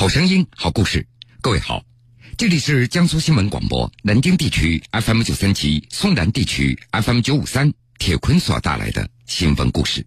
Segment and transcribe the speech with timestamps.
[0.00, 1.06] 好声音，好故事。
[1.42, 1.82] 各位好，
[2.38, 7.74] 这里是江苏新闻广播南京地区 FM 九三七、松南地区 FM 九五三。
[7.98, 10.06] 铁坤所带来的新闻故事。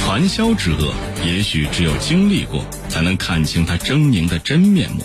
[0.00, 0.92] 传销之恶，
[1.24, 5.04] 也许只有经历过，才能看清它狰狞的真面目。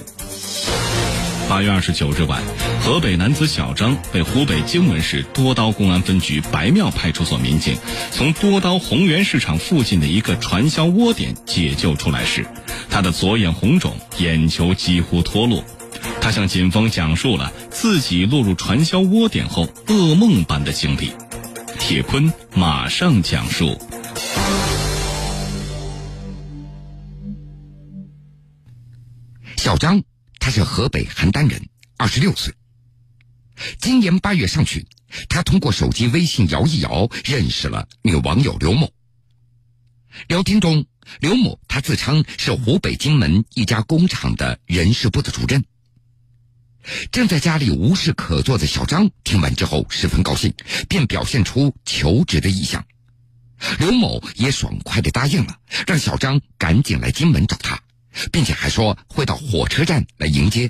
[1.48, 2.42] 八月二十九日晚，
[2.82, 7.78] 河北男子小张被湖北荆门市多刀公安分局白庙派出所民警
[8.12, 12.48] 从多刀宏源市场附近的一个传销窝点解救出来时，
[12.94, 15.66] 他的左眼红肿，眼球几乎脱落。
[16.22, 21.12] 他向警方讲述了自己落入传销窝点后噩梦般的经历。
[21.80, 23.76] 铁坤马上讲述。
[29.58, 30.00] 小张。
[30.40, 32.54] 他是河北邯郸人，二十六岁。
[33.80, 34.86] 今年八月上旬，
[35.30, 38.92] 他通过手机微信摇一摇，认识了女网友刘某。
[40.28, 40.86] 聊天中，
[41.20, 45.64] 刘某他自称是湖北荆门一家工厂的人事部的主任。
[47.12, 50.54] 正在家里无事可做的小张听完之后十分高兴，
[50.90, 52.86] 便表现出求职的意向。
[53.80, 57.80] 刘某也爽快的答应了，让小张赶紧来荆门找他。
[58.32, 60.70] 并且还说会到火车站来迎接。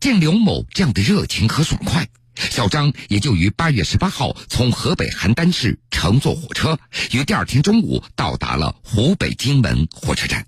[0.00, 6.78] 见刘某这样的热情和爽快，小张也就于八月十八号从河北邯郸市乘坐火车，
[7.12, 10.46] 于第二天中午到达了湖北荆门火车站。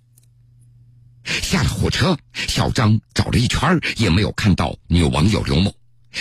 [1.24, 5.74] 下了火车，小张找了一圈也没有看到女网友刘某，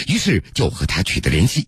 [0.07, 1.67] 于是就和她取得联系。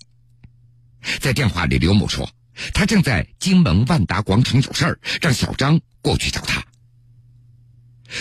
[1.20, 2.30] 在电话里，刘某说
[2.74, 6.62] 他正在荆门万达广场有事儿，让小张过去找他。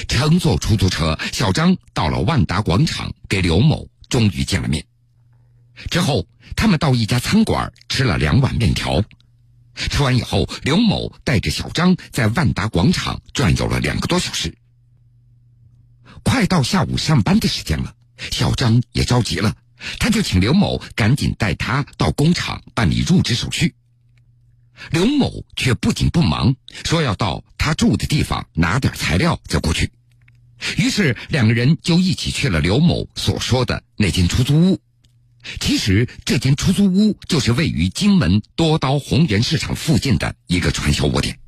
[0.06, 4.84] 乘坐出租车，小张到了万达广场，给刘某终于见了面。
[5.90, 6.26] 之后，
[6.56, 9.02] 他们到一家餐馆吃了两碗面条。
[9.74, 14.58] 吃完以后，刘某带着小张在万达广场转悠了两个多小时。
[16.24, 17.94] 快到下午上班的时间了，
[18.32, 19.54] 小张也着急了，
[20.00, 23.76] 他就请刘某赶紧带他到工厂办理入职手续。
[24.90, 29.92] 刘某却不紧不忙，说要到他住的地方拿点材料再过去。
[30.76, 34.80] 于是两个人就一起去了刘某所说的那间出租屋。
[35.60, 41.38] 其实这间出租屋就是位于荆门多刀红源市场附近的一个传销窝点。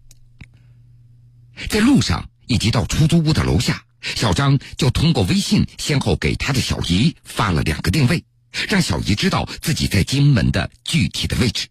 [1.69, 8.25] 在路上以及到出租屋的楼下，小张就通过微信先后给他的小姨发了两个定位，
[8.69, 11.69] 让小姨知道自己在荆门的具体的位置。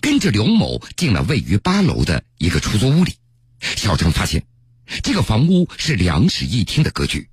[0.00, 3.12] 跟着刘某进了位于八楼的一个出租屋里，
[3.60, 4.42] 小张发现，
[5.02, 7.28] 这个房屋是两室一厅的格局，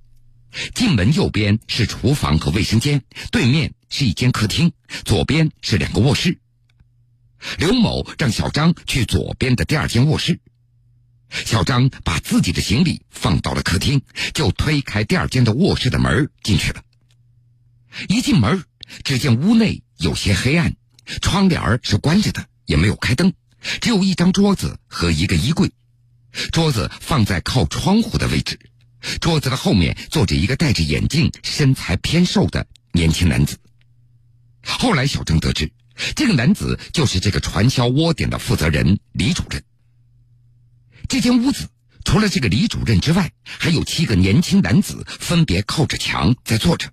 [0.74, 4.72] 进门右边是厨房和卫生间，对面是一间客厅，
[5.04, 6.38] 左边是两个卧室。
[7.58, 10.38] 刘某让小张去左边的第二间卧室，
[11.30, 14.02] 小张把自己的行李放到了客厅，
[14.34, 16.82] 就推开第二间的卧室的门进去了。
[18.08, 18.62] 一进门，
[19.02, 20.76] 只见屋内有些黑暗。
[21.20, 23.32] 窗帘是关着的，也没有开灯，
[23.80, 25.72] 只有一张桌子和一个衣柜。
[26.52, 28.58] 桌子放在靠窗户的位置，
[29.20, 33.58] 桌子的后面坐着一个戴着眼镜、身材偏瘦的年轻男子。
[34.62, 35.70] 后来小郑得知，
[36.14, 39.62] 这个男子就是这个传销窝点的负责人李主任。
[41.08, 41.68] 这间屋子
[42.04, 46.90] 除了这个李主任之外，还有七个年轻男子分别靠着墙在坐着。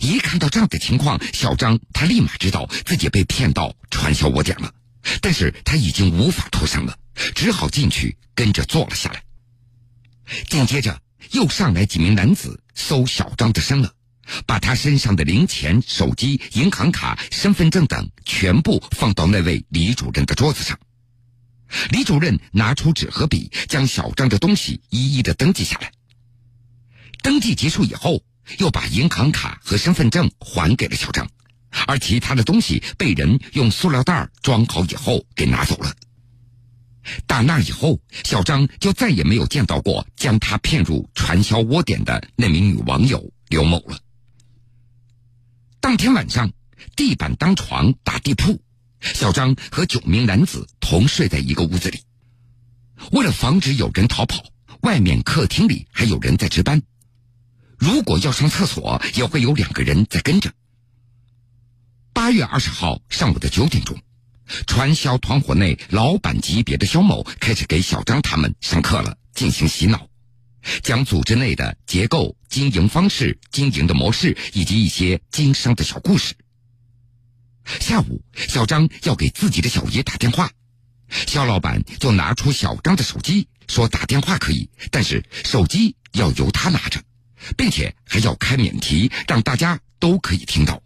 [0.00, 4.72] 一看到这样的情况，小张他立马知道自己被骗到传销窝点了，
[5.20, 6.98] 但是他已经无法脱身了，
[7.34, 9.22] 只好进去跟着坐了下来。
[10.48, 11.00] 紧接着
[11.32, 13.92] 又上来几名男子搜小张的身了，
[14.46, 20.78] 把他身上的零钱、手机、银行卡、身份证等全部放到那位李主任的桌子上。
[21.90, 25.92] 李主任拿出纸和笔，将小张的东西一一的登记下来。
[27.22, 28.22] 登记结束以后。
[28.58, 31.28] 又把银行卡和身份证还给了小张，
[31.88, 35.92] 而其他的东西被人用塑料袋装好以后给拿走了。
[37.26, 43.98] 打那以后，小张就再也没有见到过将他骗入传销窝点的那名女网友刘某了。
[45.80, 46.50] 当天晚上，
[46.96, 48.60] 地板当床打地铺，
[49.00, 52.02] 小张和九名男子同睡在一个屋子里。
[53.12, 54.42] 为了防止有人逃跑，
[54.80, 56.82] 外面客厅里还有人在值班。
[57.78, 60.50] 如果要上厕所，也会有两个人在跟着。
[62.12, 63.96] 八月二十号上午的九点钟，
[64.66, 70.08] 传销团伙内老板级别的肖某开始给小张他们上课了，进行洗脑，
[70.82, 76.34] 讲组织内的结构、经营方式、经营的模式以及一些经商的小故事。
[77.80, 80.50] 下午，小张要给自己的小姨打电话，
[81.26, 87.02] 肖老板就拿出小张的手机，说打电话可以，但是手机要由他拿着，
[87.56, 90.80] 并且还要开免提，让大家都可以听到。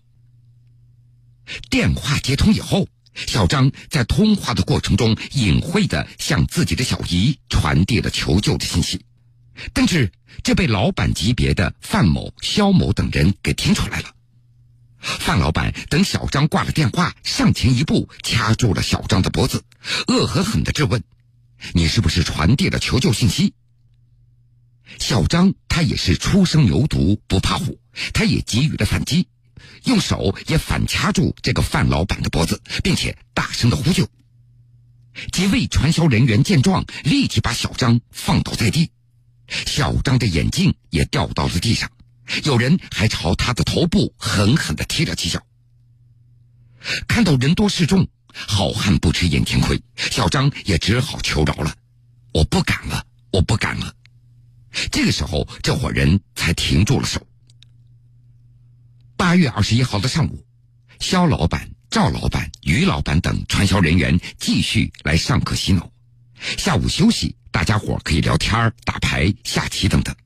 [1.69, 2.89] 电话接通以后，
[3.27, 9.05] 小张在通话的过程中隐晦的向自己的小姨传递了求救的信息，
[9.73, 10.11] 但是
[10.43, 14.15] 这被老板级别的范某、肖某等人给听出来了。
[14.99, 19.65] 范老板等小张挂了电话，上前一步掐住了小张的脖子，
[20.09, 21.03] 恶狠狠的质问
[21.73, 23.55] ：“你是不是传递了求救信息？”
[24.99, 27.79] 小张他也是初生牛犊不怕虎，
[28.13, 29.29] 他也给予了反击，
[29.85, 34.09] 用手也反掐住这个范老板的脖子，并且大声的呼救。
[35.33, 38.91] 几位传销人员见状，立即把小张放倒在地，
[39.49, 41.91] 小张的眼镜也掉到了地上。
[42.45, 45.43] 有人还朝他的头部狠狠的踢了几脚。
[47.09, 51.75] 看到人多势众，好汉不吃眼前亏，小张也只好求饶了
[52.33, 53.93] ：“我不敢了，我不敢了。”
[54.93, 57.27] 这个时候，这伙人才停住了手。
[59.21, 60.47] 八月二十一号的上午，
[60.99, 65.91] 肖老板、赵老板、于老板等传销人员继续来上课洗脑。
[66.57, 70.17] 下午休息，大家伙可以聊天、打牌、下棋等等。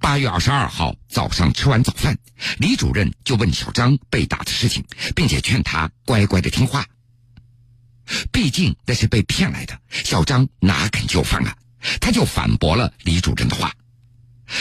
[0.00, 2.18] 八月二十二号早上吃完早饭，
[2.58, 4.84] 李主任就问小张被打的事情，
[5.14, 6.84] 并且劝他乖乖的听话。
[8.32, 11.56] 毕竟那是被骗来的，小张哪肯就范啊？
[12.00, 13.72] 他就反驳了李主任的话。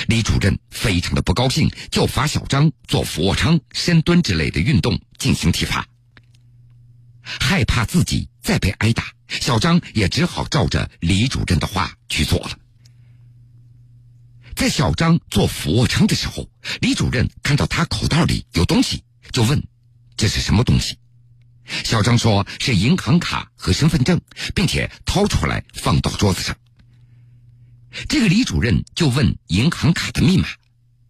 [0.07, 5.87] 李主任非常的不高兴，就罚小张做俯卧撑、深蹲之类的运动进行体罚。
[7.21, 12.57] 害怕自己再被挨打，小张也只好照着李主任的话去做了。
[14.55, 16.49] 在小张做俯卧撑的时候，
[16.81, 19.63] 李主任看到他口袋里有东西，就问
[20.17, 20.97] ：“这是什么东西？”
[21.85, 24.19] 小张说是银行卡和身份证，
[24.55, 26.57] 并且掏出来放到桌子上。
[28.07, 30.47] 这个李主任就问银行卡的密码，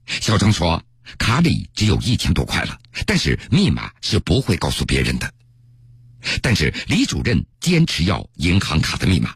[0.05, 0.83] 小张说
[1.17, 5.33] 卡里只有一千多块了，但是密码是不会告诉别人的。
[6.41, 9.35] 但是李主任坚持要银行卡的密码。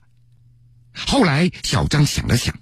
[0.94, 2.54] 后来小张想了想。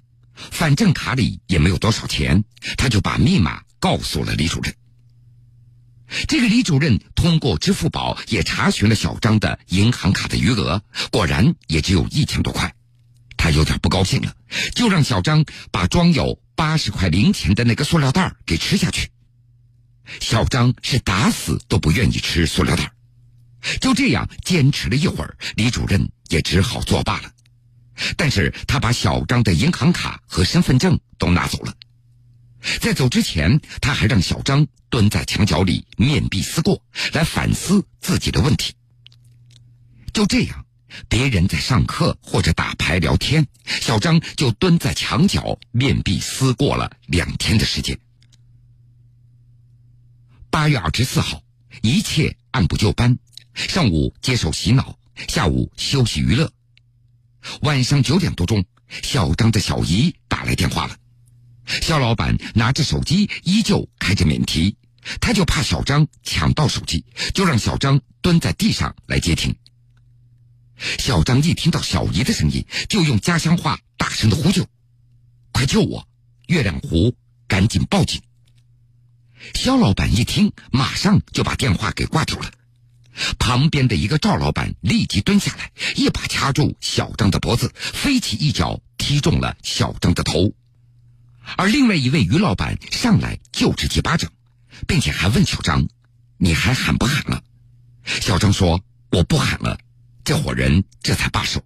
[0.49, 2.43] 反正卡里也没有多少钱，
[2.75, 4.73] 他就把密码告诉了李主任。
[6.27, 10.81] 这个李主任通过支付宝也查询了小张的银行卡的余额，
[11.11, 12.73] 果然也只有一千多块。
[13.43, 14.35] 他有点不高兴了，
[14.75, 19.09] 就让小张把装有八十块零钱的那个塑料袋给吃下去。
[20.19, 22.91] 小张是打死都不愿意吃塑料袋，
[23.79, 27.31] 就这样坚持了一会儿，李主任也只好作罢了。
[28.15, 31.73] 但是他把小张的银行卡和身份证都拿走了，
[32.79, 36.79] 在走之前，他还让小张蹲在墙角里面壁思过
[37.13, 38.75] 来反思自己的问题。
[40.13, 40.63] 就这样，
[41.07, 47.97] 别人在上课或者打牌聊天，小张就蹲在墙角面壁思过了两天的时间。
[50.49, 51.41] 八月二十四号，
[51.81, 53.17] 一切按部就班，
[53.53, 54.97] 上午接受洗脑，
[55.27, 56.51] 下午休息娱乐。
[57.61, 58.65] 晚上九点多钟，
[59.01, 60.97] 小张的小姨打来电话了。
[61.65, 64.75] 肖老板拿着手机，依旧开着免提，
[65.21, 69.55] 他就怕小张抢到手机，就让小张蹲在地上来接听。
[70.99, 74.65] 小张一听到小姨的声音，就用家乡话大声的呼救
[75.53, 76.07] ：“快救我！
[76.47, 77.15] 月亮湖，
[77.47, 78.21] 赶紧报警！”
[79.55, 82.51] 肖老板一听，马上就把电话给挂掉了。
[83.39, 90.53] 旁边的一个赵老板立即蹲下来，一把掐住小张的脖子，飞起一脚踢中了小张的头。
[91.57, 94.31] 而另外一位于老板上来就是几巴掌，
[94.87, 95.87] 并且还问小张
[96.37, 97.43] ：“你还喊不喊了？”
[98.05, 99.77] 小张说：“我不喊了。”
[100.23, 101.63] 这伙人这才罢手。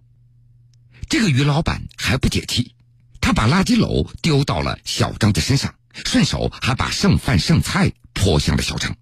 [1.08, 2.74] 这个于老板还不解气，
[3.20, 8.96] 他把垃圾篓丢到了小张的身上，顺手还把剩饭剩菜泼向了小张。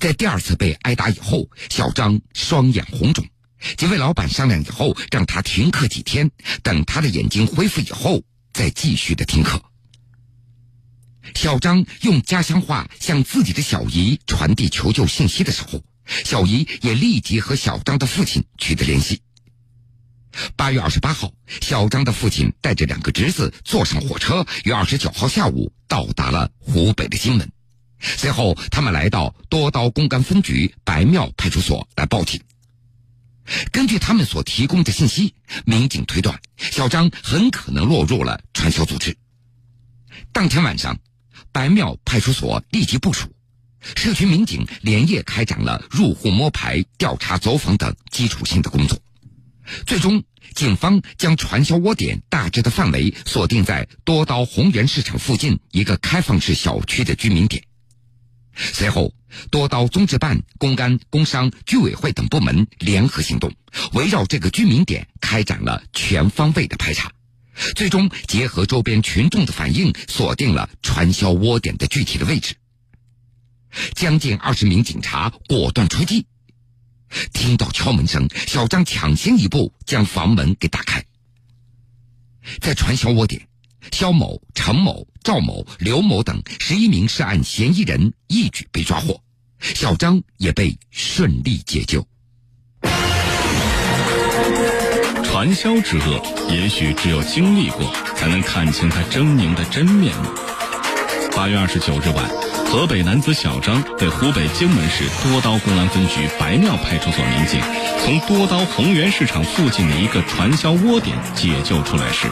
[0.00, 3.24] 在第二次被挨打以后，小张双眼红肿。
[3.76, 6.30] 几位老板商量以后，让他停课几天，
[6.62, 8.22] 等他的眼睛恢复以后，
[8.52, 9.60] 再继续的听课。
[11.34, 19.22] 小张用家乡话向自己的小姨传递求救信息的时候，小姨也立即和小张的父亲取得联系。
[20.56, 27.50] 八月二十八号，小张的父亲带着两个侄子坐上火车，于二十九号下午到达了湖北的荆门。
[28.00, 32.40] 随后，他们来到多刀公安分局白庙派出所来报警。
[33.72, 35.34] 根据他们所提供的信息，
[35.64, 39.16] 民警推断小张很可能落入了传销组织。
[40.32, 40.98] 当天晚上，
[41.50, 43.32] 白庙派出所立即部署，
[43.80, 48.98] 社区民警连夜开展了入户摸排、调查走访等基础性的工作，
[49.86, 50.22] 最终，
[50.54, 57.62] 警方将传销窝点大致的范围锁定在多刀宏源市场附近一个开放式小区的居民点。
[58.56, 59.14] 随后，
[59.50, 63.52] 多刀综治办、公安、工商、居委会等部门联合行动，
[63.92, 67.12] 围绕这个居民点开展了全方位的排查，
[67.76, 72.56] 最终结合周边群众的反应，锁定了传销窝点的具体的位置。
[73.94, 76.26] 将近二十名警察果断出击，
[77.32, 81.04] 听到敲门声，小张抢先一步将房门给打开。
[82.60, 83.46] 在传销窝点，
[83.92, 89.22] 肖某、程某、赵某、刘某等十一名涉案嫌疑人一举被抓获，
[89.60, 92.06] 小张也被顺利解救。
[95.24, 100.28] 传销之恶，也许只有经历过，才能看清它狰狞的真面目。
[101.36, 102.47] 八月二十九日晚。
[102.70, 107.58] 河北男子小张被湖北荆门市多刀公安分局白庙派出所民警
[108.04, 112.28] 从多刀宏源市场附近的一个传销窝点解救出来时，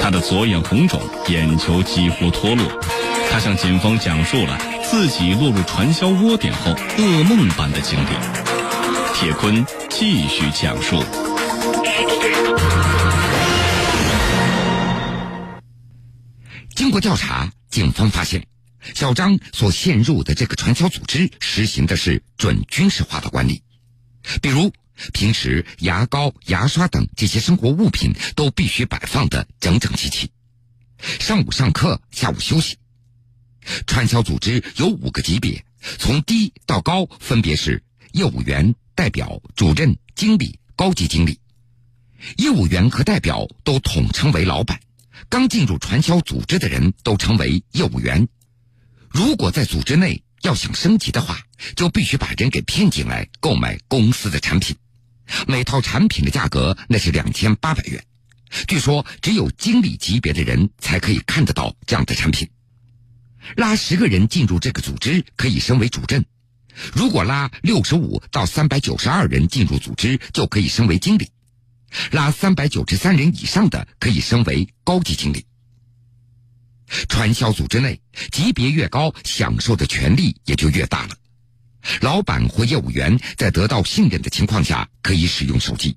[0.00, 2.64] 他的左眼红肿，眼球几乎脱落。
[3.32, 8.10] 他向警方讲述了自己落入传销窝点后噩梦般的经历。
[9.12, 11.02] 铁坤继续讲述。
[16.76, 18.40] 经过调查，警方发现。
[18.94, 23.62] 小张所陷入的这个传销组织实行的是准军事化的管理，
[24.40, 24.72] 比如
[25.12, 30.30] 平时牙膏、牙刷等这些生活物品都必须摆放的整整齐齐，
[31.18, 32.76] 上午上课，下午休息。
[33.86, 35.64] 传销组织有五个级别，
[35.98, 37.82] 从低到高分别是
[38.12, 41.38] 业务员、代表、主任、经理、高级经理。
[42.36, 44.80] 业务员和代表都统称为老板，
[45.28, 48.28] 刚进入传销组织的人都称为业务员。
[49.10, 51.40] 如果在组织内要想升级的话，
[51.76, 54.76] 就必须把人给骗进来购买公司的产品，
[55.46, 58.02] 每套产品的价格那是两千八百元。
[58.66, 62.48] 据说只有经理级别的人才可以看得到这样的产品。
[63.56, 66.24] 拉十个人进入这个组织可以升为主任，
[66.92, 71.28] 如果拉六十五到三百九十二人进入组织就可以升为经理，
[72.12, 75.44] 拉三百九十三人以上的可以升为高级经理。
[77.08, 81.16] 传销组织内级别越高，享受的权利也就越大了。
[82.02, 85.96] 老板或业务员在得到信任的情况下，可以使用手机。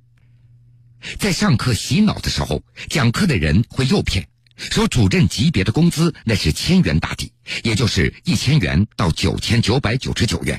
[1.20, 7.34] 在上课洗脑的时候，讲课的人会诱骗，说主任级别的工资那是千元打底，
[7.64, 10.58] 也就是一千元到九千九百九十九元；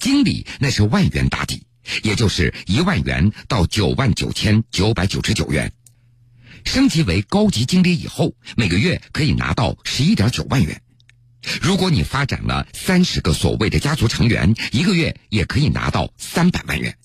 [0.00, 1.62] 经理那是万元打底，
[2.02, 5.70] 也就是一万元到九万九千九百九十九元。
[6.64, 10.80] 升级为高级经理以后，每个月可以拿到十一点九万元。
[11.60, 16.96] 如果你发展了三十个所谓的家族成员，一个月也可以拿到三百万元。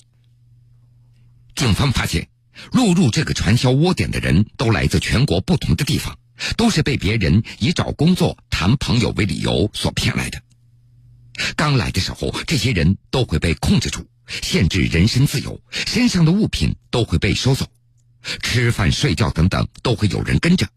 [1.55, 2.29] 警方发现，
[2.71, 6.17] 落入这个传销窝点的人都来自全国不同的地方，
[6.55, 10.41] 都是被别人以找工作、谈朋友为理由所骗来的。
[11.57, 14.07] 刚来的时候，这些人都会被控制住，
[14.41, 17.67] 限制人身自由，身上的物品都会被收走。
[18.41, 20.67] 吃饭、睡觉等等都会有人跟着。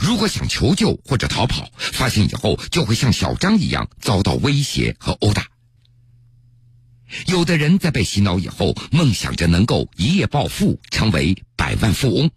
[0.00, 5.46] 如果想求救或者逃跑，发现以后就会像小张一样遭到威胁和殴打。
[7.26, 12.30] 有的人在被洗脑以后，梦想着能够一夜暴富，成为百万富翁，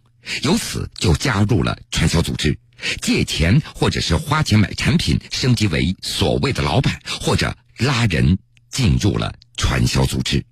[0.44, 2.60] 由此就加入了传销组织，
[3.02, 8.38] 借钱或者是花钱买产品，升级为所谓的老板，或者拉人
[8.70, 10.46] 进入了传销组织。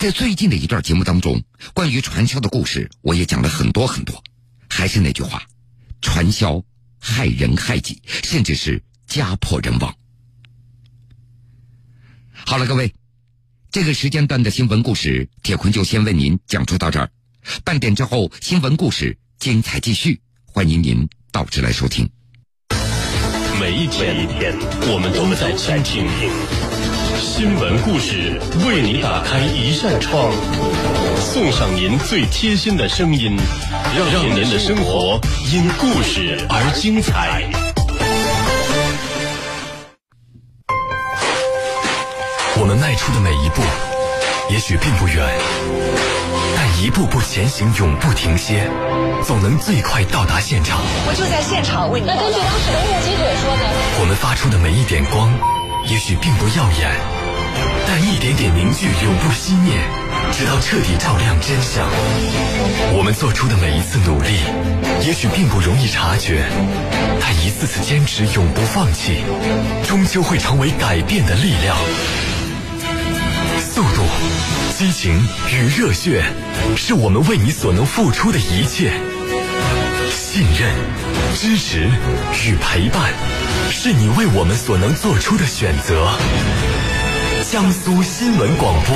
[0.00, 1.42] 在最近的一段节目当中，
[1.74, 4.24] 关于传销的故事，我也讲了很多很多。
[4.66, 5.42] 还是那句话，
[6.00, 6.64] 传销
[6.98, 9.94] 害人害己，甚至是家破人亡。
[12.32, 12.94] 好了，各位，
[13.70, 17.10] 这个时间段的新闻故事，铁坤就先为您讲述到这儿。
[17.62, 22.08] 半点之后，新闻故事精彩继续，欢迎您到这来收听。
[23.60, 24.16] 每一天，
[24.90, 26.69] 我们都在倾听。
[27.20, 30.32] 新闻故事为你打开一扇窗，
[31.18, 33.36] 送上您最贴心的声音，
[34.10, 35.20] 让您的生活
[35.52, 37.44] 因故事而精彩。
[42.58, 43.60] 我们迈出的每一步，
[44.50, 45.22] 也许并不远，
[46.56, 48.66] 但一步步前行，永不停歇，
[49.22, 50.80] 总能最快到达现场。
[51.06, 52.06] 我就在现场为你。
[52.06, 53.62] 那根据当时的目击者说的，
[54.00, 55.59] 我们发出的每一点光。
[55.86, 56.90] 也许并不耀眼，
[57.86, 59.72] 但一点点凝聚永不熄灭，
[60.32, 61.88] 直到彻底照亮真相。
[62.92, 64.38] 我们做出的每一次努力，
[65.04, 66.44] 也许并不容易察觉，
[67.20, 69.22] 但一次次坚持，永不放弃，
[69.86, 71.76] 终究会成为改变的力量。
[73.58, 74.02] 速度、
[74.76, 76.22] 激情与热血，
[76.76, 78.92] 是我们为你所能付出的一切。
[80.10, 80.70] 信任、
[81.34, 81.90] 支持
[82.44, 83.12] 与陪伴，
[83.70, 86.06] 是你为我们所能做出的选择。
[87.50, 88.94] 江苏新闻广播，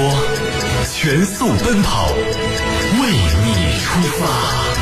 [0.92, 3.12] 全速奔跑，为
[3.44, 4.73] 你出发。